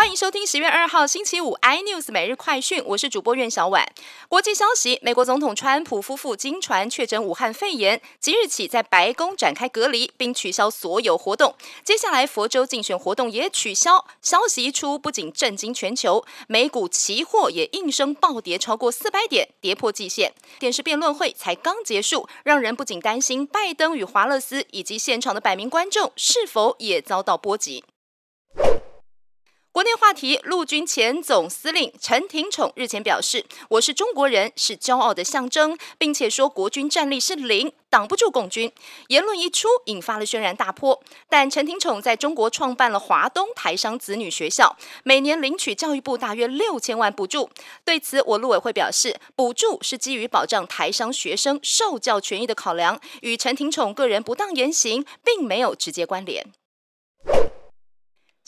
[0.00, 3.86] 欢迎收听十月二号星期五 iNews 每日快讯，我是主播苑小婉。
[4.30, 11.54] 国际消息：美国总统川普夫妇经传确诊武汉肺炎，即日起在白宫展开隔离，并取消所有活动。
[11.84, 14.06] 接下来佛州竞选活动也取消。
[14.22, 20.32] 消息一出，不仅震惊全球，美股期货也应声暴跌超过四百点，跌破季线。
[20.58, 27.84] 电视辩论会才刚结束，让人不仅担心拜登与华勒斯以及现场的百名观众是否也遭到波及。
[30.10, 38.72] 话题：陆军前总司令陈廷宠日前表示：“我是中国人，是骄傲的象征，并且说国军战力是零，挡不住共军。”
[39.06, 41.00] 言论一出，引发了轩然大波。
[41.28, 47.48] 但陈廷宠在中国创办了华东台商子女学校，每年领取教育部大约六千万补助。
[47.84, 56.44] 对此，我陆委会表示，补助是基于保障台商学生受教权益的考量，与陈廷宠个人不当言行并没有直接关联。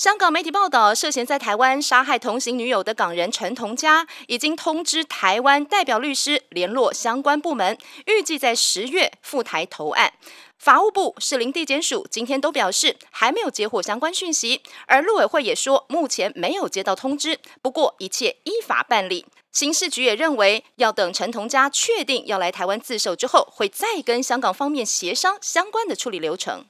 [0.02, 10.12] 香港媒体报道，涉嫌在台湾杀害同行女友的港人陈同佳，已经通知台湾代表律师联络相关部门，预计在十月赴台投案。
[10.58, 19.24] 法务部、士林地检署今天都表示还没有接获相关讯息，而陆委会也说目前没有接到通知，不过一切依法办理。
[19.52, 26.64] 刑事局也认为，要等陈同佳确定要来台湾自首之后，会再跟香港方面协商相关的处理流程。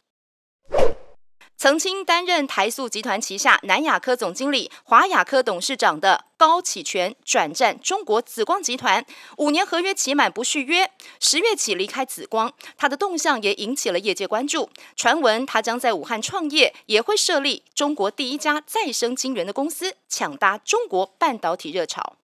[1.62, 10.90] 曾经担任台塑集团旗下南亚科总经理、华亚科董事长的高启全转战中国紫光集团，五年合约期满不续约，
[11.20, 12.52] 十月起离开紫光。
[12.76, 14.68] 他的动向也引起了业界关注。
[14.96, 22.16] 传闻他将在武汉创业，也会设立中国第一家再生晶圆的公司，抢搭中国半导体热潮。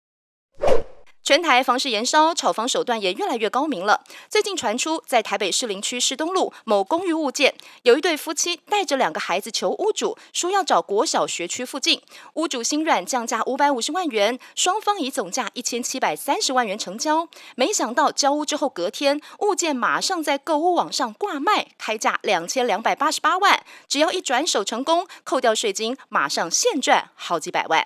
[1.29, 4.01] 全台房市延烧，炒房手段也越来越高明了。
[4.29, 12.01] 最近传出，在台北市林区市东路某公寓物件，有一对夫妻带着两个孩子求屋主，说要找国小学区附近。
[12.33, 17.29] 屋主心软，降价五百五十万元，双方以总价一千七百三十万元成交。
[17.55, 27.85] 没想到交屋之后隔天，物件马上在购物网上挂卖，开价两千两百八十八万，只要一转手成功，扣掉税金，马上现赚好几百万。